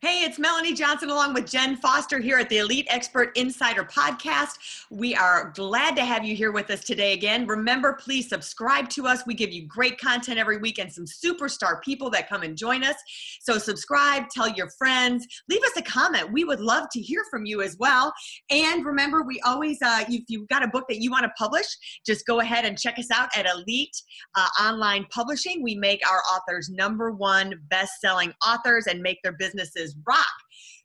[0.00, 4.84] Hey, it's Melanie Johnson along with Jen Foster here at the Elite Expert Insider Podcast.
[4.90, 7.48] We are glad to have you here with us today again.
[7.48, 9.26] Remember, please subscribe to us.
[9.26, 12.84] We give you great content every week and some superstar people that come and join
[12.84, 12.94] us.
[13.40, 16.30] So, subscribe, tell your friends, leave us a comment.
[16.30, 18.12] We would love to hear from you as well.
[18.50, 21.66] And remember, we always, uh, if you've got a book that you want to publish,
[22.06, 24.00] just go ahead and check us out at Elite
[24.36, 25.60] uh, Online Publishing.
[25.60, 30.26] We make our authors number one best selling authors and make their businesses rock.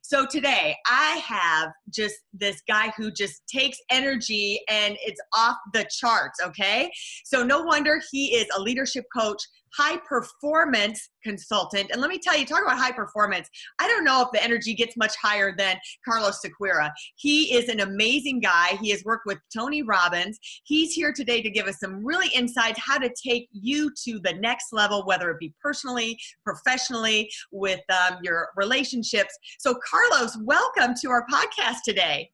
[0.01, 5.87] So today I have just this guy who just takes energy and it's off the
[5.89, 6.91] charts, okay?
[7.23, 9.41] So no wonder he is a leadership coach,
[9.75, 11.89] high performance consultant.
[11.91, 13.49] And let me tell you, talk about high performance.
[13.79, 16.91] I don't know if the energy gets much higher than Carlos Sequeira.
[17.16, 18.77] He is an amazing guy.
[18.81, 20.39] He has worked with Tony Robbins.
[20.66, 24.33] He's here today to give us some really insights how to take you to the
[24.33, 29.38] next level, whether it be personally, professionally, with um, your relationships.
[29.59, 32.29] So, Carlos, welcome to our podcast today.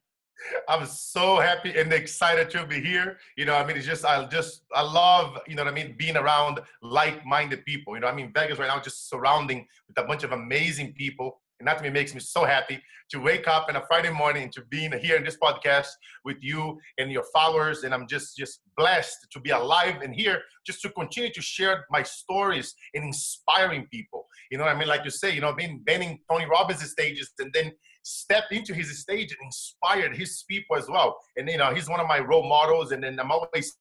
[0.70, 3.18] I'm so happy and excited to be here.
[3.38, 5.96] You know, I mean, it's just I just I love, you know what I mean,
[5.98, 7.96] being around like-minded people.
[7.96, 11.42] You know, I mean, Vegas right now just surrounding with a bunch of amazing people.
[11.60, 14.50] And that to me makes me so happy to wake up on a Friday morning
[14.52, 15.88] to being here in this podcast
[16.24, 17.84] with you and your followers.
[17.84, 21.86] And I'm just just blessed to be alive and here just to continue to share
[21.92, 24.28] my stories and inspiring people.
[24.52, 24.88] You know what I mean?
[24.88, 28.98] Like you say, you know, being bending Tony Robbins' stages and then stepped into his
[29.00, 31.18] stage and inspired his people as well.
[31.38, 32.92] And you know, he's one of my role models.
[32.92, 33.78] And then I'm always,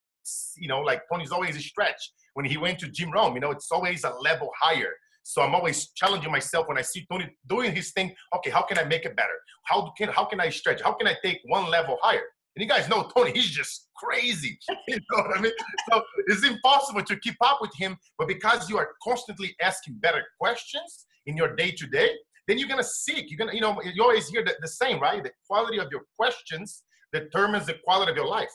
[0.56, 2.12] you know, like Tony's always a stretch.
[2.34, 4.92] When he went to Jim Rohn, you know, it's always a level higher.
[5.22, 8.14] So I'm always challenging myself when I see Tony doing his thing.
[8.36, 9.38] Okay, how can I make it better?
[9.64, 10.80] How can how can I stretch?
[10.82, 12.24] How can I take one level higher?
[12.56, 14.58] And you guys know Tony, he's just crazy.
[14.88, 15.52] You know what I mean?
[15.90, 17.96] So it's impossible to keep up with him.
[18.18, 22.10] But because you are constantly asking better questions in your day to day,
[22.48, 23.30] then you're gonna seek.
[23.30, 25.22] You're gonna, you know, you always hear the, the same, right?
[25.22, 26.82] The quality of your questions
[27.12, 28.50] determines the quality of your life.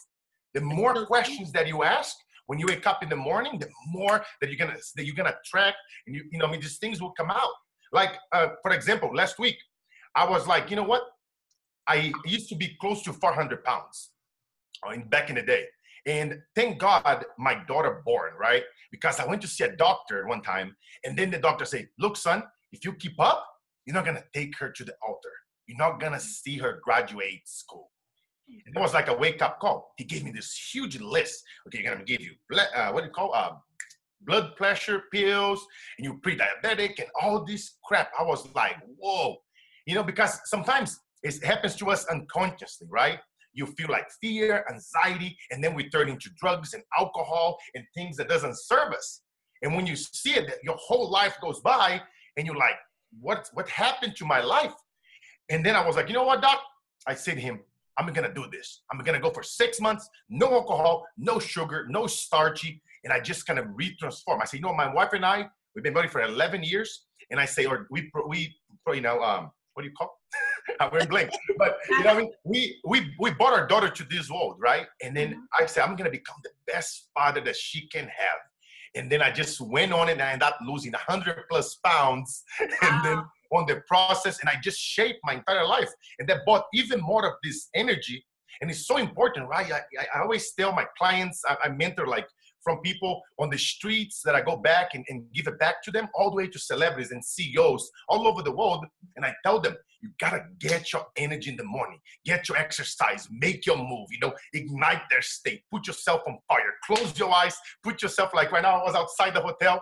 [0.56, 2.16] The more questions that you ask
[2.48, 5.36] when you wake up in the morning, the more that you're gonna that you're gonna
[5.46, 5.76] track,
[6.08, 7.53] and you, you know, I mean, these things will come out.
[7.92, 9.58] Like, uh, for example, last week,
[10.16, 11.03] I was like, you know what?
[11.88, 14.12] I used to be close to 400 pounds
[14.86, 15.66] uh, in, back in the day.
[16.06, 18.64] And thank God my daughter born, right?
[18.92, 22.18] Because I went to see a doctor one time, and then the doctor said, Look,
[22.18, 23.46] son, if you keep up,
[23.86, 25.32] you're not gonna take her to the altar.
[25.68, 27.90] You're not gonna see her graduate school.
[28.48, 29.94] And it was like a wake up call.
[29.98, 31.44] He gave me this huge list.
[31.68, 33.52] Okay, you're gonna give you uh, what do you call uh,
[34.22, 35.66] blood pressure pills,
[35.98, 38.12] and you're pre-diabetic, and all this crap.
[38.20, 39.38] I was like, whoa,
[39.86, 43.20] you know, because sometimes it happens to us unconsciously, right?
[43.54, 48.18] You feel like fear, anxiety, and then we turn into drugs and alcohol and things
[48.18, 49.22] that doesn't serve us.
[49.62, 52.02] And when you see it, that your whole life goes by,
[52.36, 52.76] and you're like,
[53.19, 54.74] what what happened to my life?
[55.50, 56.59] And then I was like, you know what, doc?
[57.07, 57.59] I said to him,
[57.97, 58.81] I'm gonna do this.
[58.91, 63.46] I'm gonna go for six months, no alcohol, no sugar, no starchy, and I just
[63.46, 64.41] kind of retransform.
[64.41, 67.40] I say, you know, my wife and I, we've been married for 11 years, and
[67.40, 68.56] I say, or we we
[68.94, 70.19] you know, um, what do you call?
[70.91, 74.29] We're blank, but you know, I mean, we we we brought our daughter to this
[74.29, 74.88] world, right?
[75.03, 75.63] And then mm-hmm.
[75.63, 78.40] I say, I'm gonna become the best father that she can have.
[78.96, 82.44] And then I just went on it and I ended up losing 100 plus pounds.
[82.81, 85.90] And then on the process, and I just shaped my entire life.
[86.20, 88.26] And that brought even more of this energy.
[88.62, 89.72] And it's so important, right?
[89.72, 89.82] I,
[90.16, 92.28] I always tell my clients, I, I mentor like
[92.63, 95.91] from people on the streets that I go back and, and give it back to
[95.91, 98.85] them, all the way to celebrities and CEOs all over the world.
[99.16, 103.28] And I tell them, you gotta get your energy in the morning, get your exercise,
[103.32, 107.55] make your move, you know, ignite their state, put yourself on fire, close your eyes,
[107.84, 109.82] put yourself like right now, I was outside the hotel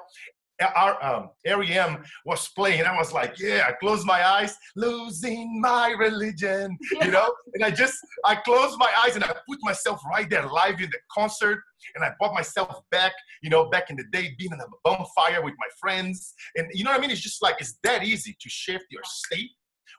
[0.61, 2.83] our um, REM was playing.
[2.83, 7.33] I was like, yeah, I closed my eyes, losing my religion, you know?
[7.53, 10.89] and I just, I closed my eyes and I put myself right there live in
[10.89, 11.61] the concert.
[11.95, 15.43] And I brought myself back, you know, back in the day, being in a bonfire
[15.43, 16.33] with my friends.
[16.55, 17.09] And you know what I mean?
[17.09, 19.49] It's just like, it's that easy to shift your state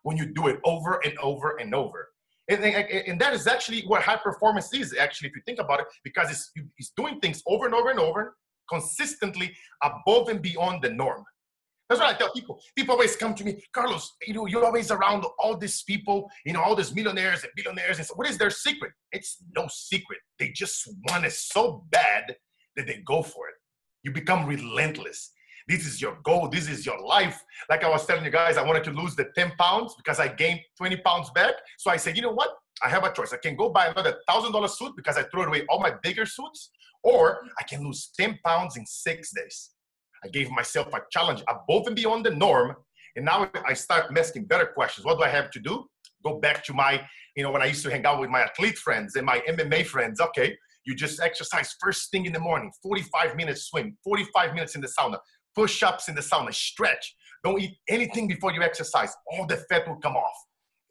[0.04, 2.08] when you do it over and over and over.
[2.48, 5.80] And, and, and that is actually what high performance is, actually, if you think about
[5.80, 8.36] it, because it's, it's doing things over and over and over
[8.68, 11.24] consistently above and beyond the norm.
[11.88, 12.58] That's what I tell people.
[12.76, 16.54] People always come to me, Carlos, you know, you're always around all these people, you
[16.54, 17.98] know, all these millionaires and billionaires.
[17.98, 18.92] And so what is their secret?
[19.12, 20.20] It's no secret.
[20.38, 22.34] They just want it so bad
[22.76, 23.54] that they go for it.
[24.04, 25.32] You become relentless.
[25.68, 26.48] This is your goal.
[26.48, 27.42] This is your life.
[27.68, 30.28] Like I was telling you guys, I wanted to lose the 10 pounds because I
[30.28, 31.54] gained 20 pounds back.
[31.78, 32.50] So I said, you know what?
[32.82, 33.32] I have a choice.
[33.32, 36.26] I can go buy another thousand dollar suit because I threw away all my bigger
[36.26, 36.70] suits,
[37.02, 39.70] or I can lose 10 pounds in six days.
[40.25, 42.76] I gave myself a challenge above and beyond the norm.
[43.16, 45.04] And now I start asking better questions.
[45.04, 45.84] What do I have to do?
[46.25, 47.02] Go back to my,
[47.37, 49.84] you know, when I used to hang out with my athlete friends and my MMA
[49.84, 50.20] friends.
[50.20, 54.81] Okay, you just exercise first thing in the morning, 45 minutes swim, 45 minutes in
[54.81, 55.19] the sauna,
[55.55, 57.14] push ups in the sauna, stretch.
[57.44, 59.12] Don't eat anything before you exercise.
[59.32, 60.37] All the fat will come off.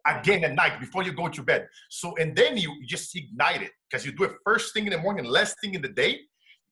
[0.07, 1.67] Again at night before you go to bed.
[1.89, 4.97] So, and then you just ignite it because you do it first thing in the
[4.97, 6.21] morning, last thing in the day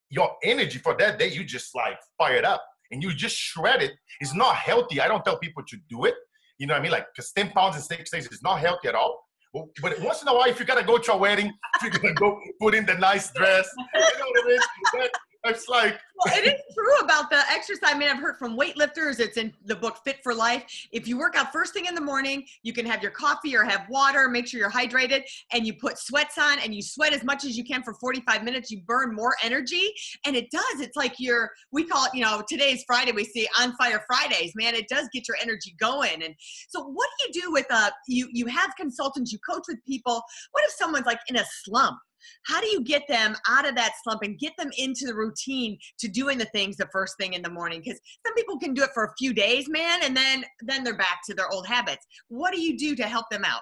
[0.10, 3.82] your energy for that day, you just like fire it up and you just shred
[3.82, 3.92] it.
[4.20, 5.00] It's not healthy.
[5.00, 6.16] I don't tell people to do it.
[6.58, 6.92] You know what I mean?
[6.92, 9.24] Like, because 10 pounds in six days is not healthy at all.
[9.54, 12.14] But once in a while, if you gotta go to a wedding, if you're gonna
[12.14, 14.60] go put in the nice dress, you know what I mean?
[14.94, 15.10] That,
[15.46, 17.80] it's like well, it is true about the exercise.
[17.84, 19.22] I mean, I've heard from weightlifters.
[19.22, 20.66] It's in the book Fit for Life.
[20.92, 23.64] If you work out first thing in the morning, you can have your coffee or
[23.64, 24.28] have water.
[24.28, 27.58] Make sure you're hydrated, and you put sweats on, and you sweat as much as
[27.58, 28.70] you can for 45 minutes.
[28.70, 29.94] You burn more energy,
[30.26, 30.82] and it does.
[30.82, 31.52] It's like you're.
[31.72, 32.12] We call it.
[32.14, 33.14] You know, today's Friday.
[33.14, 34.52] We see on fire Fridays.
[34.56, 36.22] Man, it does get your energy going.
[36.22, 36.36] And
[36.68, 37.92] so, what do you do with uh?
[38.10, 39.32] You you have consultants.
[39.32, 40.22] You coach with people.
[40.52, 41.98] What if someone's like in a slump?
[42.44, 45.78] How do you get them out of that slump and get them into the routine
[46.00, 47.82] to doing the things the first thing in the morning?
[47.84, 50.98] Because some people can do it for a few days, man, and then then they're
[50.98, 52.06] back to their old habits.
[52.28, 53.62] What do you do to help them out?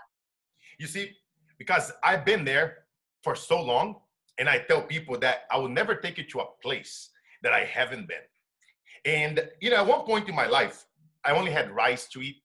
[0.80, 1.12] You see,
[1.57, 2.86] because I've been there
[3.24, 3.95] for so long,
[4.38, 7.09] and I tell people that I will never take you to a place
[7.44, 8.25] that I haven't been.
[9.06, 10.86] And you know, at one point in my life,
[11.25, 12.38] I only had rice to eat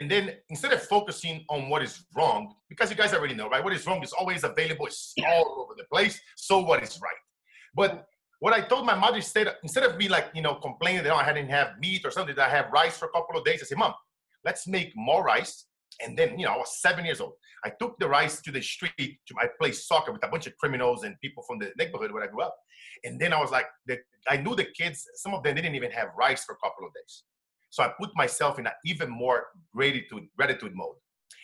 [0.00, 3.62] and then instead of focusing on what is wrong, because you guys already know, right?
[3.62, 6.18] What is wrong is always available, it's all over the place.
[6.36, 7.20] So what is right?
[7.74, 8.06] But
[8.40, 11.16] what I told my mother instead, instead of me like, you know, complaining that oh,
[11.16, 13.60] I didn't have meat or something, that I have rice for a couple of days,
[13.62, 13.92] I said, Mom,
[14.42, 15.66] let's make more rice.
[16.02, 17.34] And then, you know, I was seven years old.
[17.62, 18.94] I took the rice to the street
[19.26, 22.22] to my play soccer with a bunch of criminals and people from the neighborhood where
[22.22, 22.56] I grew up.
[23.04, 25.90] And then I was like, the, I knew the kids, some of them didn't even
[25.90, 27.24] have rice for a couple of days.
[27.70, 30.96] So I put myself in an even more gratitude, gratitude mode.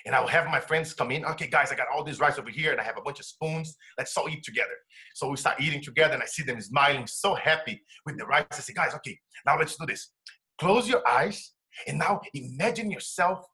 [0.05, 1.25] And I'll have my friends come in.
[1.25, 3.26] Okay, guys, I got all this rice over here and I have a bunch of
[3.26, 3.76] spoons.
[3.99, 4.75] Let's all eat together.
[5.14, 8.44] So we start eating together and I see them smiling, so happy with the rice.
[8.52, 10.12] I say, guys, okay, now let's do this.
[10.58, 11.52] Close your eyes
[11.87, 13.44] and now imagine yourself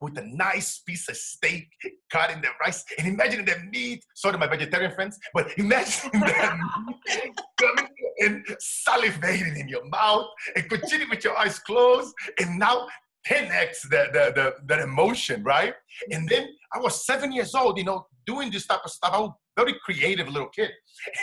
[0.00, 1.68] with a nice piece of steak
[2.10, 4.04] cut in the rice and imagine the meat.
[4.14, 7.90] Sorry, my vegetarian friends, but imagine that meat coming
[8.20, 8.44] and
[8.86, 12.86] salivating in your mouth and continue with your eyes closed and now
[13.26, 15.74] 10x the, the, the, the emotion, right?
[16.10, 19.12] And then I was seven years old, you know, doing this type of stuff.
[19.12, 20.70] I was very creative little kid.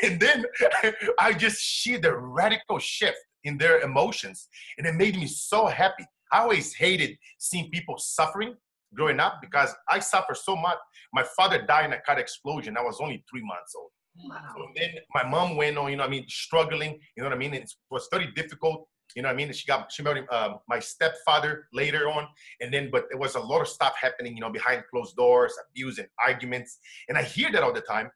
[0.04, 0.46] And then
[1.20, 4.48] I just see the radical shift in their emotions.
[4.78, 6.06] And it made me so happy.
[6.32, 8.56] I always hated seeing people suffering
[8.94, 10.78] growing up because I suffered so much.
[11.14, 12.78] My father died in a car explosion.
[12.78, 13.92] I was only three months old.
[14.30, 14.42] Wow.
[14.56, 17.38] So then my mom went on, you know I mean, struggling, you know what I
[17.38, 17.54] mean?
[17.54, 19.52] It was very difficult, you know what I mean?
[19.54, 22.28] She got, she married um, my stepfather later on.
[22.62, 25.54] And then, but there was a lot of stuff happening, you know, behind closed doors,
[25.70, 26.80] abuse and arguments.
[27.08, 28.10] And I hear that all the time.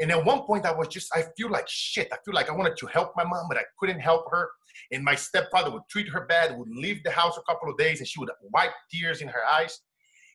[0.00, 2.08] And at one point I was just, I feel like shit.
[2.12, 4.50] I feel like I wanted to help my mom, but I couldn't help her.
[4.92, 7.98] And my stepfather would treat her bad, would leave the house a couple of days
[7.98, 9.78] and she would wipe tears in her eyes.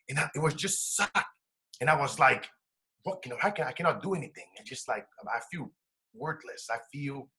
[0.09, 1.25] And I, it was just suck.
[1.81, 2.47] And I was like,
[3.03, 4.45] what, you know, I, can, I cannot do anything.
[4.57, 5.71] It's just like, I feel
[6.13, 6.67] worthless.
[6.71, 7.29] I feel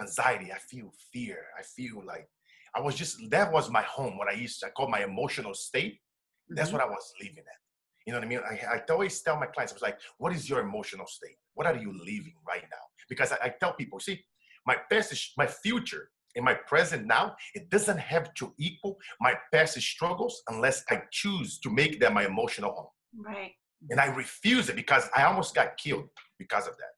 [0.00, 0.52] anxiety.
[0.52, 1.38] I feel fear.
[1.58, 2.28] I feel like
[2.74, 5.54] I was just, that was my home, what I used to I call my emotional
[5.54, 6.00] state.
[6.48, 6.78] That's mm-hmm.
[6.78, 7.60] what I was living at.
[8.06, 8.40] You know what I mean?
[8.48, 11.36] I, I always tell my clients, I was like, what is your emotional state?
[11.54, 12.84] What are you living right now?
[13.08, 14.24] Because I, I tell people, see,
[14.64, 19.34] my past is my future in my present now, it doesn't have to equal my
[19.52, 22.90] past struggles unless I choose to make them my emotional home.
[23.18, 23.52] Right.
[23.90, 26.92] And I refuse it because I almost got killed because of that.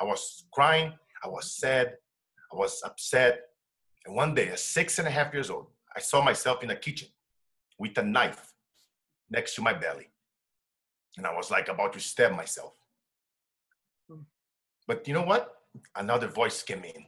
[0.00, 0.92] I was crying,
[1.24, 1.94] I was sad,
[2.52, 3.42] I was upset.
[4.04, 6.76] And one day, at six and a half years old, I saw myself in the
[6.76, 7.08] kitchen
[7.78, 8.52] with a knife
[9.30, 10.08] next to my belly.
[11.16, 12.72] And I was like about to stab myself.
[14.10, 14.22] Hmm.
[14.88, 15.52] But you know what?
[15.94, 17.06] Another voice came in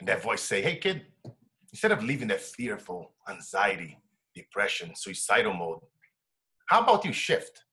[0.00, 1.02] and that voice say, hey kid,
[1.72, 3.98] instead of living that fearful anxiety,
[4.34, 5.80] depression, suicidal mode,
[6.68, 7.64] how about you shift?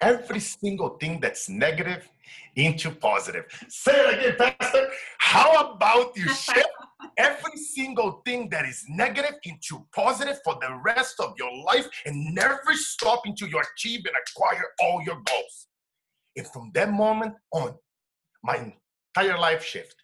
[0.00, 2.08] every single thing that's negative
[2.56, 3.44] into positive.
[3.68, 4.88] Say it again, Pastor.
[5.18, 6.68] How about you shift
[7.16, 12.34] every single thing that is negative into positive for the rest of your life and
[12.34, 15.66] never stop until you achieve and acquire all your goals?
[16.36, 17.74] And from that moment on,
[18.44, 18.72] my
[19.16, 19.96] entire life shift.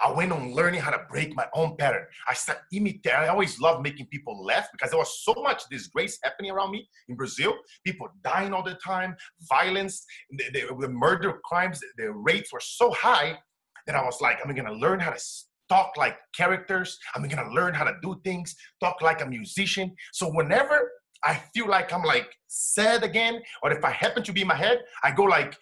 [0.00, 2.04] I went on learning how to break my own pattern.
[2.28, 3.18] I started imitating.
[3.18, 6.88] I always loved making people laugh because there was so much disgrace happening around me
[7.08, 7.54] in Brazil.
[7.84, 9.16] People dying all the time,
[9.48, 13.38] violence, the, the, the murder crimes, the rates were so high
[13.86, 15.20] that I was like, I'm gonna learn how to
[15.68, 16.98] talk like characters.
[17.14, 19.94] I'm gonna learn how to do things, talk like a musician.
[20.12, 20.90] So whenever
[21.24, 24.56] I feel like I'm like sad again, or if I happen to be in my
[24.56, 25.56] head, I go like,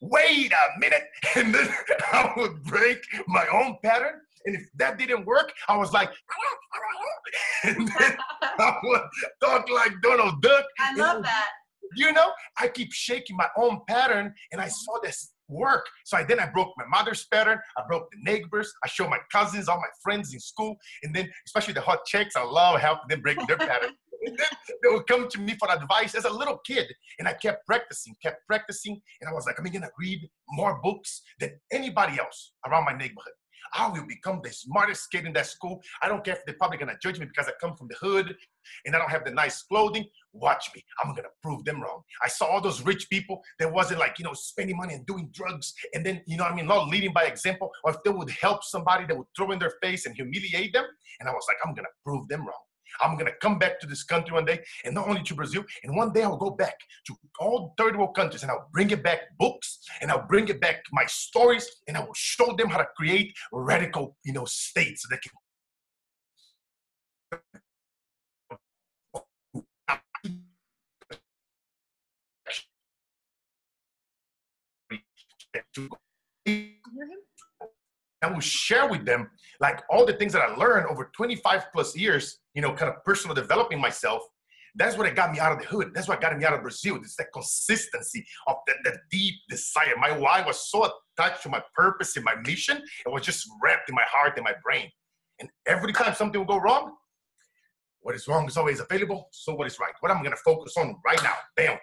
[0.00, 1.04] wait a minute.
[1.36, 1.68] And then
[2.12, 4.20] I would break my own pattern.
[4.46, 6.10] And if that didn't work, I was like,
[7.64, 9.02] and then I would
[9.42, 10.64] talk like Donald Duck.
[10.78, 11.50] I love that.
[11.94, 15.86] You know, I keep shaking my own pattern, and I saw this work.
[16.04, 17.58] So I, then I broke my mother's pattern.
[17.76, 18.72] I broke the neighbors.
[18.84, 22.36] I showed my cousins, all my friends in school, and then especially the hot chicks.
[22.36, 23.90] I love helping them break their pattern.
[24.82, 26.86] they would come to me for advice as a little kid.
[27.18, 29.00] And I kept practicing, kept practicing.
[29.20, 32.92] And I was like, I'm going to read more books than anybody else around my
[32.92, 33.32] neighborhood.
[33.74, 35.82] I will become the smartest kid in that school.
[36.02, 38.34] I don't care if they're probably gonna judge me because I come from the hood
[38.84, 40.04] and I don't have the nice clothing.
[40.32, 40.84] Watch me.
[41.02, 42.02] I'm gonna prove them wrong.
[42.22, 45.30] I saw all those rich people that wasn't like, you know, spending money and doing
[45.32, 47.70] drugs and then, you know I mean, not leading by example.
[47.84, 50.84] Or if they would help somebody, they would throw in their face and humiliate them.
[51.20, 52.65] And I was like, I'm gonna prove them wrong.
[53.00, 55.96] I'm gonna come back to this country one day, and not only to Brazil, and
[55.96, 59.20] one day I'll go back to all third world countries and I'll bring it back
[59.38, 62.86] books and I'll bring it back my stories and I will show them how to
[62.96, 65.32] create radical, you know, states that can
[78.26, 79.30] I will share with them
[79.60, 83.04] like all the things that I learned over 25 plus years, you know, kind of
[83.04, 84.22] personal developing myself.
[84.74, 85.92] That's what it got me out of the hood.
[85.94, 86.96] That's what got me out of Brazil.
[86.96, 89.94] It's that consistency of that, that deep desire.
[89.96, 92.78] My why was so attached to my purpose and my mission.
[92.78, 94.90] It was just wrapped in my heart and my brain.
[95.38, 96.94] And every time something would go wrong,
[98.06, 99.28] what is wrong is always available.
[99.32, 99.92] So what is right?
[99.98, 101.34] What I'm gonna focus on right now.
[101.56, 101.76] Bam.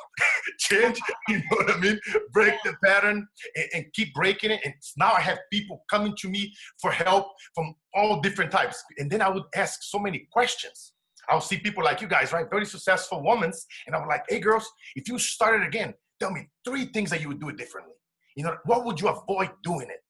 [0.60, 1.98] Change, you know what I mean?
[2.32, 3.26] Break the pattern
[3.56, 4.60] and, and, keep breaking it.
[4.64, 7.26] And now I have people coming to me for help
[7.56, 8.80] from all different types.
[8.98, 10.92] And then I would ask so many questions.
[11.28, 12.46] I'll see people like you guys, right?
[12.48, 13.50] Very successful women.
[13.88, 17.26] And I'm like, hey girls, if you started again, tell me three things that you
[17.26, 17.94] would do it differently.
[18.36, 20.00] You know, what would you avoid doing it?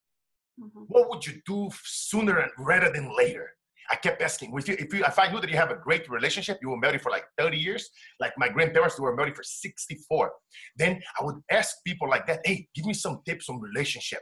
[0.60, 0.84] Mm-hmm.
[0.88, 3.48] What would you do sooner and rather than later?
[3.90, 6.08] I kept asking, if, you, if, you, if I knew that you have a great
[6.08, 7.88] relationship, you were married for like 30 years,
[8.20, 10.32] like my grandparents, were married for 64.
[10.76, 14.20] Then I would ask people like that, hey, give me some tips on relationship.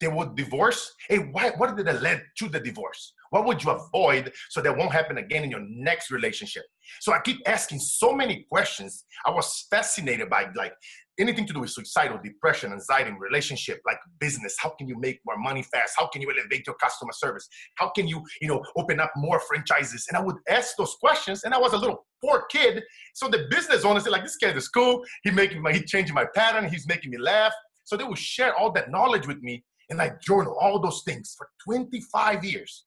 [0.00, 0.94] They would divorce.
[1.08, 3.12] Hey, why, what did that lead to the divorce?
[3.30, 6.64] What would you avoid so that won't happen again in your next relationship?
[7.00, 9.04] So I keep asking so many questions.
[9.26, 10.72] I was fascinated by like
[11.20, 14.56] anything to do with suicidal depression, anxiety, relationship, like business.
[14.58, 15.94] How can you make more money fast?
[15.98, 17.48] How can you elevate your customer service?
[17.76, 20.06] How can you, you know, open up more franchises?
[20.08, 21.44] And I would ask those questions.
[21.44, 22.82] And I was a little poor kid.
[23.14, 25.04] So the business owner said, like, this kid is cool.
[25.22, 26.68] He making my, he changing my pattern.
[26.68, 27.52] He's making me laugh.
[27.84, 29.64] So they would share all that knowledge with me.
[29.90, 32.84] And I journal all those things for 25 years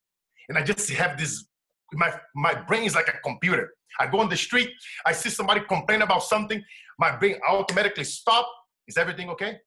[0.49, 1.45] and I just have this.
[1.93, 3.73] My my brain is like a computer.
[3.99, 4.69] I go on the street,
[5.05, 6.63] I see somebody complain about something,
[6.99, 8.47] my brain automatically stop.
[8.87, 9.57] Is everything okay?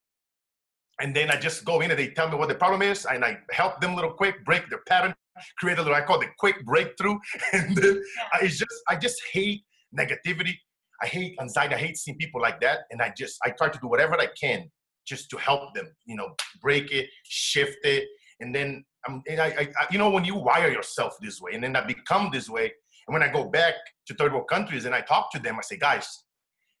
[0.99, 3.23] And then I just go in and they tell me what the problem is, and
[3.23, 5.13] I help them a little quick, break their pattern,
[5.59, 7.17] create a little I call it quick breakthrough.
[7.53, 8.03] And then
[8.33, 9.63] I just I just hate
[9.97, 10.55] negativity.
[11.01, 11.75] I hate anxiety.
[11.75, 12.79] I hate seeing people like that.
[12.89, 14.69] And I just I try to do whatever I can
[15.07, 16.29] just to help them, you know,
[16.61, 18.07] break it, shift it,
[18.39, 21.63] and then I'm, and I, I, you know, when you wire yourself this way, and
[21.63, 22.73] then I become this way,
[23.07, 23.75] and when I go back
[24.07, 26.23] to third world countries and I talk to them, I say, guys,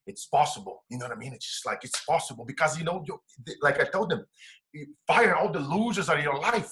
[0.05, 0.83] it's possible.
[0.89, 1.33] You know what I mean?
[1.33, 3.05] It's just like it's possible because you know,
[3.61, 4.25] like I told them,
[5.07, 6.71] fire all the losers out of your life.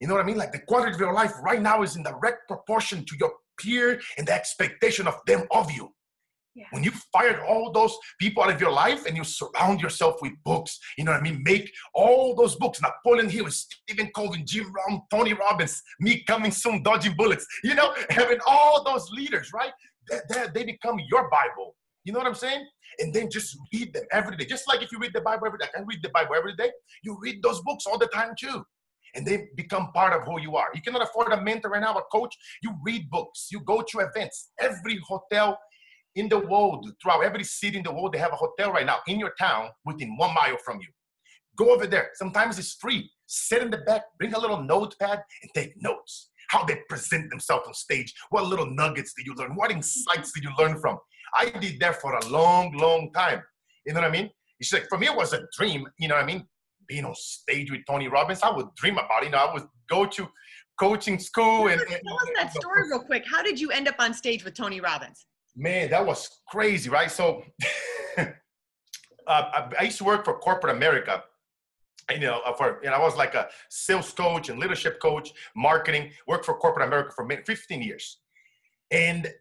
[0.00, 0.36] You know what I mean?
[0.36, 4.00] Like the quality of your life right now is in direct proportion to your peer
[4.18, 5.90] and the expectation of them of you.
[6.56, 6.64] Yeah.
[6.70, 10.32] When you fired all those people out of your life and you surround yourself with
[10.42, 11.42] books, you know what I mean?
[11.44, 16.82] Make all those books, Napoleon Hill, Stephen Covey, Jim Rohn, Tony Robbins, me coming soon,
[16.82, 19.72] dodging bullets, you know, having all those leaders, right?
[20.08, 21.76] They, they, become your Bible.
[22.04, 22.64] You know what I'm saying?
[23.00, 24.46] And then just read them every day.
[24.46, 26.70] Just like if you read the Bible every day, I read the Bible every day.
[27.02, 28.64] You read those books all the time too
[29.16, 30.68] and they become part of who you are.
[30.74, 32.36] You cannot afford a mentor right now, a coach.
[32.62, 34.50] You read books, you go to events.
[34.60, 35.58] Every hotel
[36.16, 38.98] in the world, throughout every city in the world, they have a hotel right now
[39.06, 40.88] in your town within one mile from you.
[41.56, 42.10] Go over there.
[42.14, 43.10] Sometimes it's free.
[43.26, 46.30] Sit in the back, bring a little notepad, and take notes.
[46.48, 48.14] How they present themselves on stage.
[48.30, 49.56] What little nuggets did you learn?
[49.56, 50.98] What insights did you learn from?
[51.34, 53.42] I did that for a long, long time.
[53.84, 54.30] You know what I mean?
[54.58, 55.86] It's like for me, it was a dream.
[55.98, 56.46] You know what I mean?
[56.88, 59.22] Being on stage with Tony Robbins, I would dream about.
[59.22, 59.26] It.
[59.26, 60.28] You know, I would go to
[60.78, 63.24] coaching school and, and tell us that story real quick.
[63.28, 65.26] How did you end up on stage with Tony Robbins?
[65.56, 67.10] Man, that was crazy, right?
[67.10, 67.42] So,
[68.18, 68.26] uh,
[69.26, 71.22] I, I used to work for corporate America
[72.12, 76.10] you know, uh, for know, I was like a sales coach and leadership coach, marketing,
[76.26, 78.18] worked for corporate America for 15 years.
[78.90, 79.32] And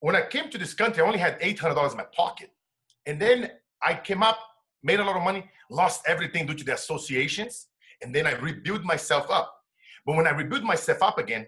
[0.00, 2.50] when I came to this country, I only had $800 in my pocket.
[3.06, 3.50] And then
[3.82, 4.38] I came up,
[4.82, 7.68] made a lot of money, lost everything due to the associations,
[8.02, 9.54] and then I rebuilt myself up.
[10.04, 11.46] But when I rebuilt myself up again,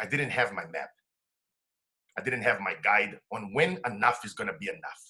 [0.00, 0.90] I didn't have my map.
[2.20, 5.02] I didn't have my guide on when enough is gonna be enough.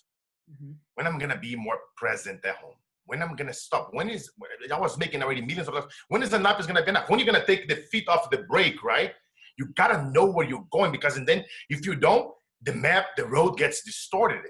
[0.50, 0.73] Mm-hmm.
[0.95, 2.75] When I'm gonna be more present at home
[3.11, 3.88] when I'm gonna stop?
[3.93, 4.31] When is
[4.73, 5.93] I was making already millions of dollars?
[6.09, 7.11] When is enough is gonna be enough?
[7.11, 9.12] When are you gonna take the feet off the brake, right?
[9.59, 13.26] You gotta know where you're going because and then if you don't, the map, the
[13.26, 14.43] road gets distorted.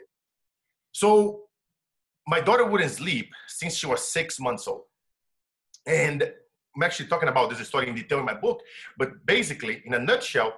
[0.92, 1.44] So
[2.26, 4.82] my daughter wouldn't sleep since she was six months old.
[5.86, 6.22] And
[6.76, 8.60] I'm actually talking about this story in detail in my book,
[8.98, 10.52] but basically, in a nutshell,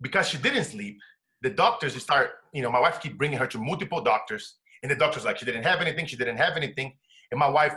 [0.00, 0.98] because she didn't sleep,
[1.42, 4.96] the doctors start, you know, my wife keep bringing her to multiple doctors and the
[4.96, 6.92] doctor's like, she didn't have anything, she didn't have anything.
[7.30, 7.74] And my wife,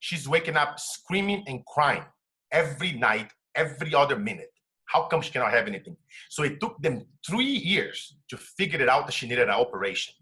[0.00, 2.04] she's waking up screaming and crying
[2.52, 4.52] every night, every other minute.
[4.84, 5.96] How come she cannot have anything?
[6.28, 10.14] So it took them three years to figure it out that she needed an operation.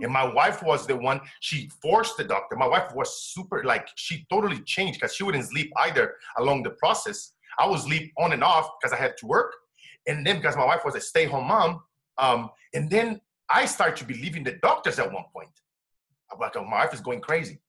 [0.00, 2.56] And my wife was the one, she forced the doctor.
[2.56, 6.70] My wife was super, like, she totally changed because she wouldn't sleep either along the
[6.70, 7.32] process.
[7.58, 9.52] I would sleep on and off because I had to work.
[10.08, 11.80] And then because my wife was a stay home mom.
[12.16, 15.50] Um, and then I start to believe in the doctors at one point.
[16.32, 17.60] I'm like, oh, my wife is going crazy.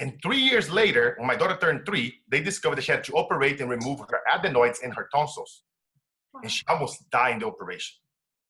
[0.00, 3.12] And three years later, when my daughter turned three, they discovered that she had to
[3.12, 5.62] operate and remove her adenoids and her tonsils.
[6.32, 6.40] Wow.
[6.42, 7.96] And she almost died in the operation.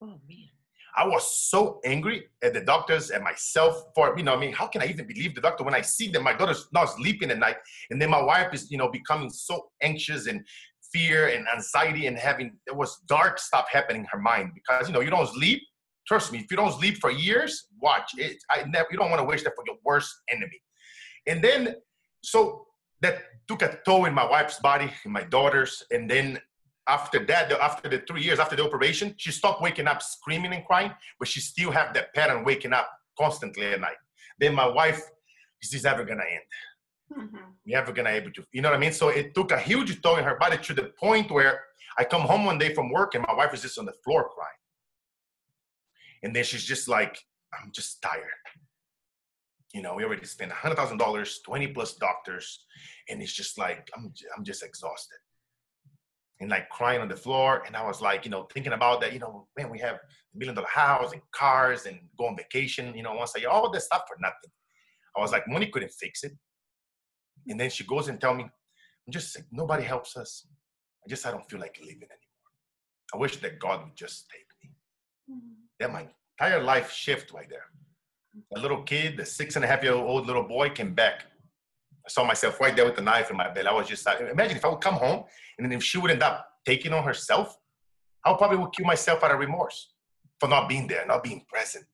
[0.01, 0.49] Oh, man.
[0.97, 4.67] I was so angry at the doctors and myself for, you know, I mean, how
[4.67, 7.39] can I even believe the doctor when I see that my daughter's not sleeping at
[7.39, 7.57] night
[7.91, 10.45] and then my wife is, you know, becoming so anxious and
[10.93, 14.95] fear and anxiety and having, there was dark stuff happening in her mind because, you
[14.95, 15.63] know, you don't sleep
[16.11, 18.37] Trust me, if you don't sleep for years, watch it.
[18.51, 18.89] I never.
[18.91, 20.61] You don't want to wish that for your worst enemy.
[21.29, 21.77] And then,
[22.25, 22.67] so
[23.01, 26.41] that took a toll in my wife's body, in my daughter's, and then
[26.89, 30.65] after that, after the three years after the operation, she stopped waking up screaming and
[30.65, 34.01] crying, but she still have that pattern waking up constantly at night.
[34.41, 35.01] Then my wife,
[35.63, 36.43] is this ever gonna end?
[37.13, 37.37] Mm-hmm.
[37.67, 38.93] We ever gonna able to, you know what I mean?
[38.93, 41.61] So it took a huge toll in her body to the point where
[41.99, 44.29] I come home one day from work and my wife is just on the floor
[44.29, 44.51] crying.
[46.23, 47.19] And then she's just like,
[47.53, 48.25] I'm just tired.
[49.75, 52.65] You know, we already spent hundred thousand dollars, 20 plus doctors,
[53.09, 55.19] and it's just like I'm I'm just exhausted.
[56.41, 57.63] And like crying on the floor.
[57.67, 60.39] And I was like, you know, thinking about that, you know, man, we have a
[60.39, 63.85] million dollar house and cars and go on vacation, you know, once year, all this
[63.85, 64.51] stuff for nothing.
[65.17, 66.33] I was like, money couldn't fix it.
[67.49, 70.47] And then she goes and tell me, I'm just like, nobody helps us.
[71.05, 72.49] I just I don't feel like living anymore.
[73.15, 74.71] I wish that God would just take me.
[75.35, 76.07] Mm-hmm then my
[76.39, 77.65] entire life shift right there.
[78.55, 81.25] A little kid, the six and a half year old little boy came back.
[82.07, 83.67] I saw myself right there with the knife in my belly.
[83.67, 85.25] I was just like, imagine if I would come home
[85.59, 87.57] and then if she would end up taking on herself,
[88.25, 89.95] I probably would kill myself out of remorse
[90.39, 91.85] for not being there, not being present.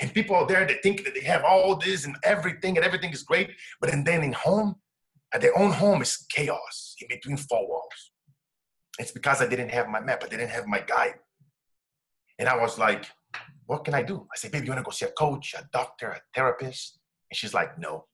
[0.00, 3.10] And people out there, they think that they have all this and everything and everything
[3.10, 4.76] is great, but then, then in home,
[5.32, 8.12] at their own home, is chaos in between four walls.
[8.98, 11.14] It's because I didn't have my map, I didn't have my guide.
[12.38, 13.06] And I was like,
[13.66, 14.26] what can I do?
[14.32, 16.98] I said, baby, you want to go see a coach, a doctor, a therapist?
[17.30, 18.06] And she's like, no,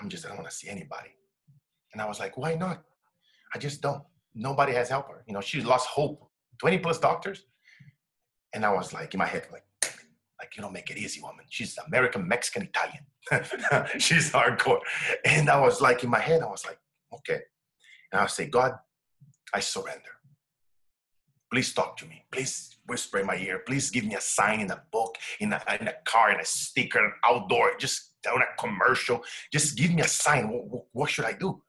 [0.00, 1.10] I'm just, I don't want to see anybody.
[1.92, 2.82] And I was like, why not?
[3.54, 4.02] I just don't.
[4.34, 5.24] Nobody has helped her.
[5.26, 6.22] You know, she lost hope.
[6.60, 7.44] 20 plus doctors.
[8.54, 9.64] And I was like, in my head, like,
[10.38, 11.44] like you don't make it easy, woman.
[11.48, 13.04] She's American, Mexican, Italian.
[13.98, 14.80] she's hardcore.
[15.24, 16.78] And I was like, in my head, I was like,
[17.12, 17.40] okay.
[18.12, 18.72] And I say, God,
[19.52, 20.02] I surrender.
[21.52, 22.24] Please talk to me.
[22.30, 23.62] Please whisper in my ear.
[23.66, 26.44] Please give me a sign in a book, in a, in a car, in a
[26.44, 29.22] sticker, outdoor, just on a commercial.
[29.52, 30.48] Just give me a sign.
[30.50, 31.62] What, what, should I do?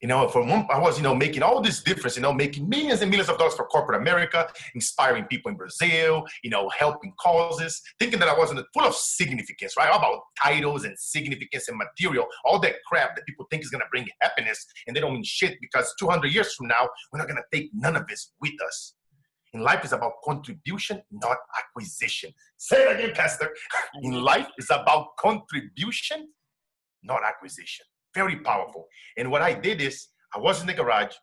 [0.00, 2.68] You know, for one, I was, you know, making all this difference, you know, making
[2.68, 7.12] millions and millions of dollars for corporate America, inspiring people in Brazil, you know, helping
[7.20, 9.90] causes, thinking that I wasn't full of significance, right?
[9.90, 13.80] All about titles and significance and material, all that crap that people think is going
[13.80, 17.28] to bring happiness and they don't mean shit because 200 years from now, we're not
[17.28, 18.94] going to take none of this with us.
[19.54, 22.30] In life is about contribution, not acquisition.
[22.58, 23.50] Say it again, Pastor.
[24.02, 26.28] In life is about contribution,
[27.02, 27.86] not acquisition.
[28.14, 28.88] Very powerful.
[29.16, 31.14] And what I did is I was in the garage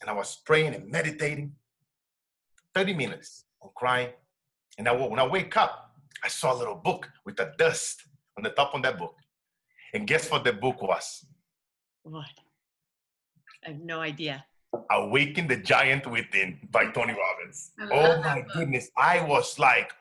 [0.00, 1.52] and I was praying and meditating
[2.74, 4.10] 30 minutes on crying.
[4.78, 8.02] And I, when I wake up, I saw a little book with the dust
[8.36, 9.14] on the top of that book.
[9.94, 11.24] And guess what the book was?
[12.02, 12.26] What?
[13.64, 14.44] I have no idea.
[14.90, 17.72] Awaken the Giant Within by Tony Robbins.
[17.90, 18.90] Oh my goodness.
[18.96, 19.92] I was like,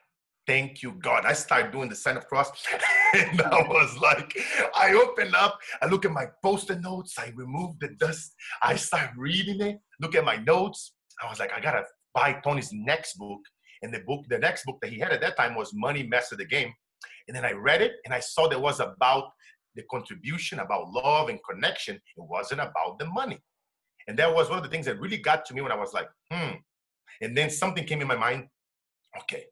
[0.47, 1.25] thank you, God.
[1.25, 2.49] I started doing the sign of cross.
[3.13, 4.35] and I was like,
[4.75, 8.33] I open up, I look at my post-it notes, I remove the dust,
[8.63, 10.93] I start reading it, look at my notes.
[11.23, 11.83] I was like, I gotta
[12.13, 13.41] buy Tony's next book.
[13.83, 16.35] And the book, the next book that he had at that time was Money Master
[16.35, 16.73] the Game.
[17.27, 19.31] And then I read it and I saw that was about
[19.75, 21.95] the contribution, about love and connection.
[21.95, 23.39] It wasn't about the money.
[24.07, 25.93] And that was one of the things that really got to me when I was
[25.93, 26.55] like, hmm.
[27.21, 28.47] And then something came in my mind.
[29.21, 29.45] Okay,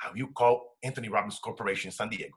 [0.00, 2.32] how will call Anthony Robbins Corporation in San Diego?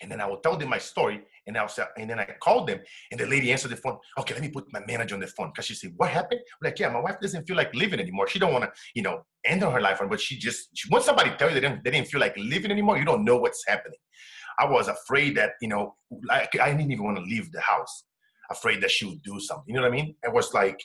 [0.00, 2.68] And then I will tell them my story, and I'll say, and then I called
[2.68, 2.78] them,
[3.10, 3.98] and the lady answered the phone.
[4.18, 6.66] Okay, let me put my manager on the phone because she said, "What happened?" I'm
[6.66, 8.28] like, yeah, my wife doesn't feel like living anymore.
[8.28, 10.08] She don't want to, you know, end her life, on.
[10.08, 12.70] but she just she, once somebody tell you they didn't, they didn't feel like living
[12.70, 13.98] anymore, you don't know what's happening.
[14.60, 15.96] I was afraid that you know,
[16.28, 18.04] like I didn't even want to leave the house,
[18.50, 19.64] afraid that she would do something.
[19.66, 20.14] You know what I mean?
[20.22, 20.80] It was like,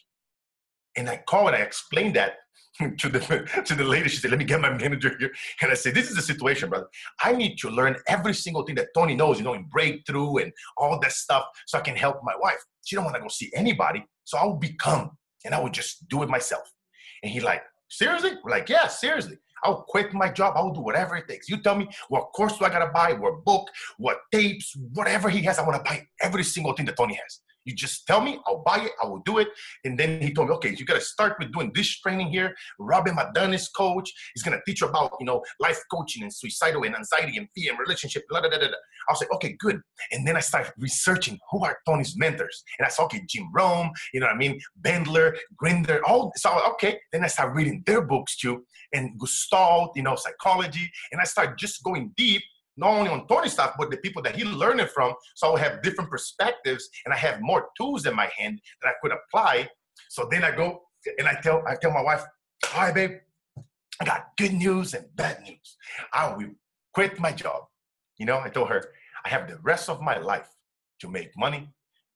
[0.97, 2.34] and I called and I explained that
[2.99, 3.19] to the
[3.65, 4.10] to the lady.
[4.10, 6.69] She said, "Let me get my manager here." And I said, "This is the situation,
[6.69, 6.88] brother.
[7.23, 10.51] I need to learn every single thing that Tony knows, you know, in breakthrough and
[10.77, 12.58] all that stuff, so I can help my wife.
[12.84, 15.12] She don't want to go see anybody, so I will become,
[15.45, 16.63] and I will just do it myself."
[17.21, 20.56] And he like, "Seriously?" We're like, "Yeah, seriously." I'll quit my job.
[20.58, 21.47] I'll do whatever it takes.
[21.47, 25.41] You tell me what course do I gotta buy, what book, what tapes, whatever he
[25.43, 25.58] has.
[25.58, 27.39] I want to buy every single thing that Tony has.
[27.65, 29.47] You just tell me, I'll buy it, I will do it.
[29.84, 32.56] And then he told me, okay, you got to start with doing this training here.
[32.80, 34.12] Robin Madanes coach.
[34.34, 37.47] He's going to teach you about, you know, life coaching and suicidal and anxiety and
[37.56, 38.23] fear and relationship.
[38.30, 38.67] Blah, blah, blah, blah.
[38.67, 39.82] I was like, okay, good.
[40.12, 42.63] And then I started researching who are Tony's mentors.
[42.80, 44.60] And I saw, okay, Jim Rohn, you know what I mean?
[44.82, 46.32] Bandler, Grinder, all.
[46.36, 46.99] So, okay.
[47.12, 48.65] Then I started reading their books too.
[48.93, 50.91] And Gestalt, you know, psychology.
[51.12, 52.43] And I started just going deep
[52.78, 55.14] not only on Tony stuff, but the people that he learned it from.
[55.36, 58.94] So I have different perspectives and I have more tools in my hand that I
[59.02, 59.70] could apply.
[60.10, 60.82] So then I go
[61.18, 62.24] and I tell I tell my wife,
[62.66, 63.18] hi babe,
[64.02, 65.78] I got good news and bad news.
[66.12, 66.52] I will
[66.94, 67.64] quit my job.
[68.18, 68.84] You know, I told her,
[69.26, 70.50] I have the rest of my life
[71.00, 71.70] to make money,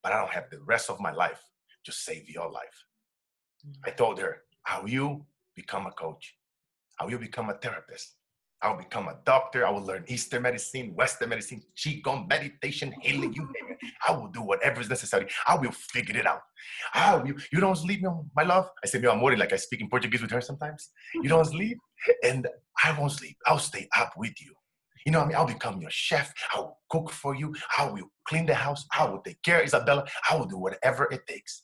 [0.03, 1.41] but I don't have the rest of my life
[1.85, 2.77] to save your life.
[3.65, 3.89] Mm-hmm.
[3.89, 6.35] I told her, I will become a coach?
[6.99, 8.16] I will become a therapist?
[8.61, 9.67] I will become a doctor.
[9.67, 13.77] I will learn Eastern medicine, Western medicine, Qigong, meditation, healing, you name it.
[14.07, 15.27] I will do whatever is necessary.
[15.47, 16.41] I will figure it out.
[16.95, 18.03] Oh, you, you don't sleep,
[18.35, 18.69] my love?
[18.83, 20.89] I say, meu amor, like I speak in Portuguese with her sometimes.
[21.13, 21.77] You don't sleep?
[22.23, 22.47] And
[22.83, 23.37] I won't sleep.
[23.45, 24.53] I'll stay up with you.
[25.05, 25.37] You know what I mean?
[25.37, 26.33] I'll become your chef.
[26.53, 27.55] I will cook for you.
[27.77, 28.85] I will clean the house.
[28.97, 30.05] I will take care of Isabella.
[30.29, 31.63] I will do whatever it takes.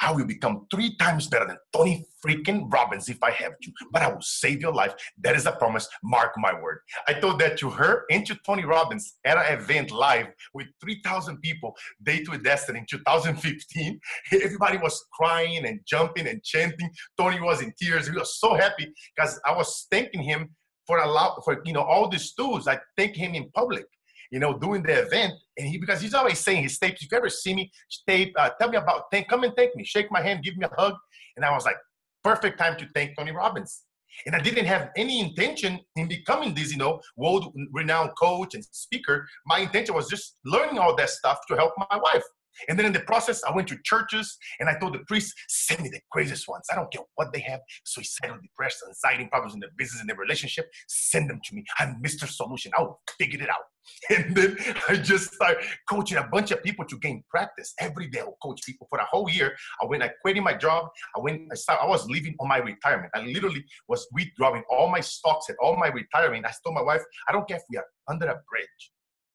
[0.00, 4.02] I will become three times better than Tony freaking Robbins if I have to, but
[4.02, 4.94] I will save your life.
[5.18, 5.88] That is a promise.
[6.02, 6.80] Mark my word.
[7.08, 11.38] I told that to her and to Tony Robbins at an event live with 3,000
[11.40, 14.00] people, Date with Destiny in 2015.
[14.32, 16.90] Everybody was crying and jumping and chanting.
[17.18, 18.08] Tony was in tears.
[18.08, 20.50] He was so happy because I was thanking him
[20.86, 22.68] for a lot for you know all these tools.
[22.68, 23.86] I thank him in public
[24.30, 25.34] you know, doing the event.
[25.58, 27.70] And he, because he's always saying his tapes, if you ever see me,
[28.08, 30.66] tape, uh, tell me about, thank, come and thank me, shake my hand, give me
[30.66, 30.94] a hug.
[31.36, 31.76] And I was like,
[32.24, 33.82] perfect time to thank Tony Robbins.
[34.24, 38.64] And I didn't have any intention in becoming this, you know, world renowned coach and
[38.64, 39.28] speaker.
[39.46, 42.24] My intention was just learning all that stuff to help my wife.
[42.68, 45.82] And then in the process, I went to churches and I told the priest, send
[45.82, 46.66] me the craziest ones.
[46.70, 50.16] I don't care what they have suicidal, depression, anxiety problems in their business, in their
[50.16, 50.66] relationship.
[50.88, 51.64] Send them to me.
[51.78, 52.28] I'm Mr.
[52.28, 52.72] Solution.
[52.76, 53.64] I will figure it out.
[54.10, 54.56] And then
[54.88, 57.72] I just started coaching a bunch of people to gain practice.
[57.80, 59.54] Every day I will coach people for a whole year.
[59.80, 60.88] I went, I quitting my job.
[61.16, 63.12] I went, I started, I was living on my retirement.
[63.14, 66.46] I literally was withdrawing all my stocks and all my retirement.
[66.46, 68.92] I told my wife, I don't care if we are under a bridge.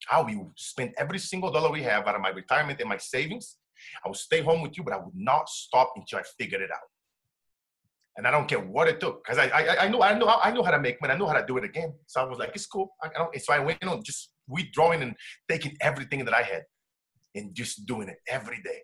[0.10, 3.58] I will spend every single dollar we have out of my retirement and my savings.
[4.04, 6.72] I will stay home with you, but I would not stop until I figured it
[6.72, 6.90] out.
[8.18, 10.52] And I don't care what it took, because I, I I know I know I
[10.52, 11.14] know how to make money.
[11.14, 11.94] I know how to do it again.
[12.08, 12.90] So I was like, it's cool.
[13.02, 13.42] I, I don't.
[13.42, 15.16] So I went on just withdrawing and
[15.50, 16.64] taking everything that I had,
[17.36, 18.82] and just doing it every day.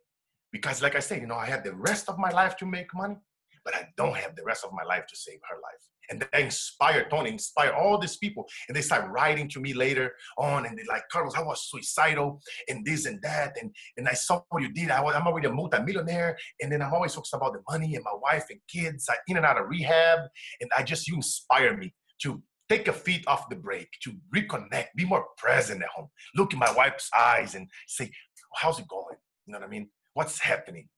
[0.51, 2.87] Because, like I said, you know, I had the rest of my life to make
[2.95, 3.17] money,
[3.65, 5.83] but I don't have the rest of my life to save her life.
[6.09, 8.47] And they inspire Tony, inspire all these people.
[8.67, 12.41] And they start writing to me later on and they're like, Carlos, I was suicidal
[12.67, 13.57] and this and that.
[13.61, 14.91] And, and I saw what you did.
[14.91, 16.37] I was, I'm already a multimillionaire.
[16.61, 19.07] And then I'm always focused about the money and my wife and kids.
[19.09, 20.19] I in and out of rehab.
[20.61, 21.93] And I just, you inspire me
[22.23, 26.07] to take a feet off the brake, to reconnect, be more present at home.
[26.35, 28.11] Look in my wife's eyes and say,
[28.55, 29.15] how's it going?
[29.45, 29.89] You know what I mean?
[30.13, 30.89] What's happening?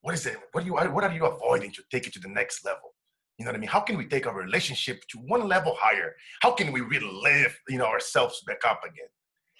[0.00, 0.38] What is it?
[0.52, 2.94] What are you, what are you avoiding to take it to the next level?
[3.40, 3.70] You know what I mean?
[3.70, 6.14] How can we take our relationship to one level higher?
[6.42, 9.08] How can we relive, you know, ourselves back up again?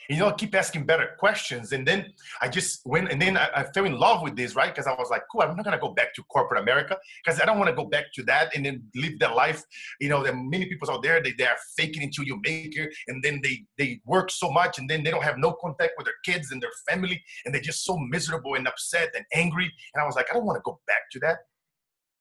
[0.09, 1.71] you know, keep asking better questions.
[1.71, 2.13] And then
[2.43, 4.75] I just went, and then I, I fell in love with this, right?
[4.75, 7.47] Because I was like, cool, I'm not gonna go back to corporate America because I
[7.47, 9.63] don't want to go back to that and then live that life.
[10.01, 12.77] You know, there are many people out there, they, they are faking until you make
[12.77, 15.93] it, and then they they work so much and then they don't have no contact
[15.97, 19.73] with their kids and their family, and they're just so miserable and upset and angry.
[19.95, 21.39] And I was like, I don't want to go back to that.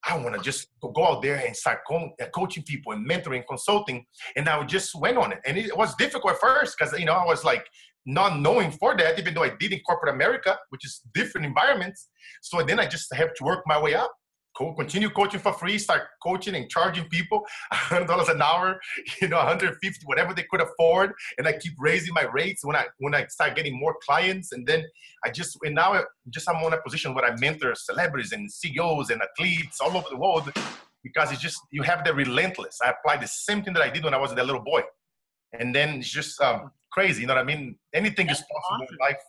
[0.07, 3.43] I want to just go out there and start co- uh, coaching people and mentoring,
[3.47, 4.05] consulting.
[4.35, 5.39] And I just went on it.
[5.45, 7.65] And it was difficult at first because, you know, I was like
[8.05, 12.09] not knowing for that, even though I did in corporate America, which is different environments.
[12.41, 14.11] So then I just have to work my way up
[14.59, 17.43] co- continue coaching for free, start coaching and charging people
[17.73, 18.79] $100 an hour,
[19.21, 21.13] you know, 150, whatever they could afford.
[21.37, 24.51] And I keep raising my rates when I when I start getting more clients.
[24.51, 24.83] And then
[25.25, 28.51] I just and now I just I'm on a position where I mentor celebrities and
[28.51, 30.51] CEOs and athletes all over the world
[31.03, 32.77] because it's just you have the relentless.
[32.85, 34.81] I apply the same thing that I did when I was that little boy.
[35.53, 37.75] And then it's just um, crazy, you know what I mean?
[37.93, 38.97] Anything That's is possible awesome.
[38.99, 39.23] in life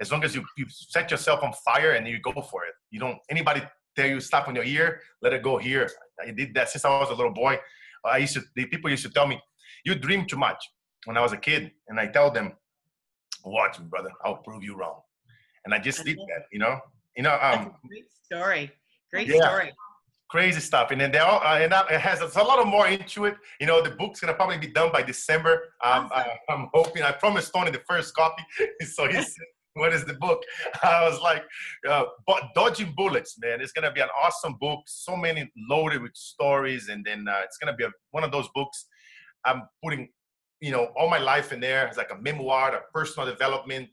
[0.00, 2.74] as long as you, you set yourself on fire and you go for it.
[2.90, 3.62] You don't anybody
[3.96, 5.88] tell you stop on your ear, let it go here.
[6.20, 7.58] I did that since I was a little boy.
[8.04, 9.40] I used to, the people used to tell me,
[9.84, 10.62] you dream too much
[11.04, 11.72] when I was a kid.
[11.88, 12.52] And I tell them,
[13.44, 15.00] watch me, brother, I'll prove you wrong.
[15.64, 16.80] And I just did that, you know?
[17.16, 18.70] You know, um, great story.
[19.12, 19.72] Great yeah, story.
[20.30, 20.90] Crazy stuff.
[20.90, 23.36] And then they all, uh, and it has a lot of more into it.
[23.60, 25.74] You know, the book's gonna probably be done by December.
[25.84, 26.30] Um, awesome.
[26.48, 28.42] I, am hoping, I promised Tony the first copy.
[28.80, 29.36] so he's,
[29.74, 30.42] what is the book?
[30.82, 31.44] I was like,
[31.88, 33.60] uh, but dodging bullets, man.
[33.60, 34.80] It's gonna be an awesome book.
[34.86, 38.48] So many loaded with stories, and then uh, it's gonna be a, one of those
[38.54, 38.86] books.
[39.44, 40.08] I'm putting,
[40.60, 41.86] you know, all my life in there.
[41.86, 43.88] It's like a memoir, a personal development,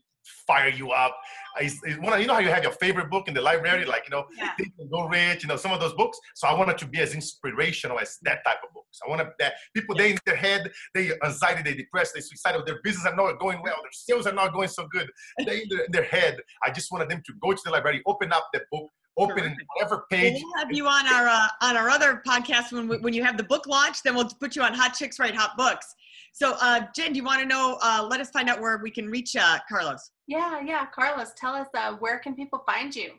[0.46, 1.16] fire you up.
[1.56, 4.26] I, you know how you have your favorite book in the library, like you know,
[4.36, 4.54] yeah.
[4.56, 6.18] Think and Go Rich, you know, some of those books.
[6.34, 8.98] So I wanted to be as inspirational as that type of books.
[9.04, 10.02] I want to that people yeah.
[10.02, 13.60] they in their head, they anxiety, they depressed, they suicidal, their business are not going
[13.62, 15.10] well, their sales are not going so good.
[15.38, 16.38] They in their, in their head.
[16.64, 20.06] I just wanted them to go to the library, open up that book, open whatever
[20.10, 20.40] page.
[20.42, 23.44] We'll have you on our uh, on our other podcast when when you have the
[23.44, 24.02] book launch.
[24.02, 25.94] Then we'll put you on Hot Chicks Write Hot Books.
[26.32, 27.78] So, uh, Jen, do you want to know?
[27.82, 30.12] Uh, let us find out where we can reach uh, Carlos.
[30.26, 33.10] Yeah, yeah, Carlos, tell us uh, where can people find you?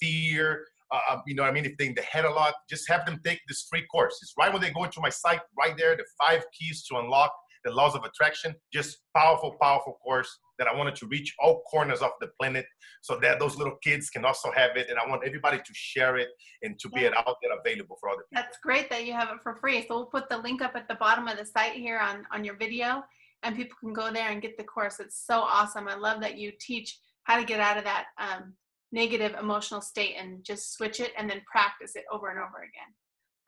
[0.00, 1.64] fear, uh, um, you know I mean?
[1.64, 4.18] If they in the head a lot, just have them take this free course.
[4.22, 7.32] It's right when they go into my site, right there, the five keys to unlock
[7.64, 8.54] the laws of attraction.
[8.72, 12.66] Just powerful, powerful course that I wanted to reach all corners of the planet
[13.02, 14.88] so that those little kids can also have it.
[14.90, 16.28] And I want everybody to share it
[16.62, 18.42] and to be it out there available for other people.
[18.42, 19.86] That's great that you have it for free.
[19.86, 22.44] So we'll put the link up at the bottom of the site here on, on
[22.44, 23.04] your video
[23.42, 25.00] and people can go there and get the course.
[25.00, 25.88] It's so awesome.
[25.88, 28.54] I love that you teach how to get out of that um,
[28.90, 32.92] negative emotional state and just switch it and then practice it over and over again.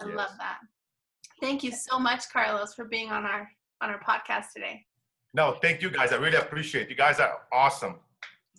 [0.01, 0.16] I yes.
[0.16, 0.59] love that.
[1.40, 3.49] Thank you so much, Carlos, for being on our
[3.83, 4.85] on our podcast today.
[5.33, 6.12] No, thank you guys.
[6.12, 6.90] I really appreciate it.
[6.90, 7.97] You guys are awesome.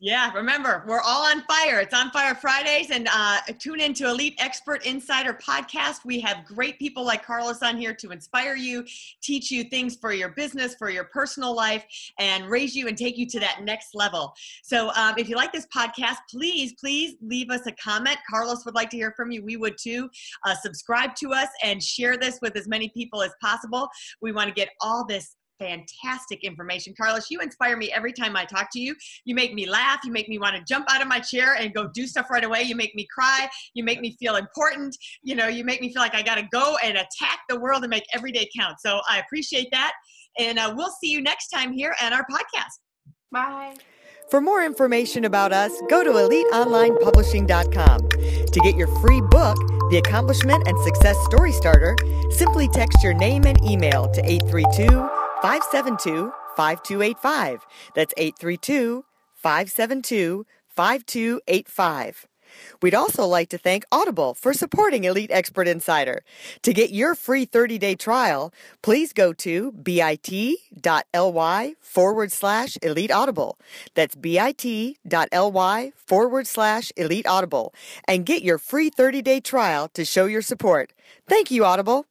[0.04, 1.80] Yeah, remember, we're all on fire.
[1.80, 6.06] It's on fire Fridays, and uh, tune in to Elite Expert Insider podcast.
[6.06, 8.84] We have great people like Carlos on here to inspire you,
[9.22, 11.86] teach you things for your business, for your personal life,
[12.18, 14.34] and raise you and take you to that next level.
[14.64, 18.18] So, um, if you like this podcast, please, please leave us a comment.
[18.28, 19.46] Carlos would like to hear from you.
[19.46, 20.10] We would too.
[20.48, 23.88] Uh, subscribe to us and share this with as many people as possible.
[24.20, 26.93] We want to get all this fantastic information.
[27.00, 28.95] Carlos, you inspire me every time I talk to you.
[29.26, 30.00] You make me laugh.
[30.04, 32.43] You make me want to jump out of my chair and go do stuff right
[32.43, 32.63] away.
[32.63, 33.47] You make me cry.
[33.76, 34.97] You make me feel important.
[35.21, 37.84] You know, you make me feel like I got to go and attack the world
[37.84, 38.78] and make every day count.
[38.80, 39.93] So I appreciate that.
[40.39, 42.80] And uh, we'll see you next time here at our podcast.
[43.32, 43.76] Bye.
[44.30, 48.10] For more information about us, go to eliteonlinepublishing.com.
[48.10, 49.58] To get your free book,
[49.89, 51.97] The Accomplishment and Success Story Starter,
[52.32, 57.65] simply text your name and email to 832 572 5285.
[57.95, 62.27] That's 832 572 5285.
[62.82, 66.23] We'd also like to thank Audible for supporting Elite Expert Insider.
[66.63, 70.15] To get your free 30 day trial, please go to bit.ly
[71.80, 73.58] forward slash elite audible.
[73.95, 77.73] That's bit.ly forward slash elite audible
[78.08, 80.93] and get your free 30 day trial to show your support.
[81.27, 82.06] Thank you, Audible.